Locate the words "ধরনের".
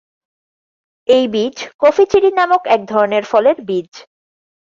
2.85-3.23